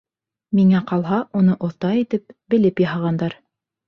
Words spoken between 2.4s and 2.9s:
белеп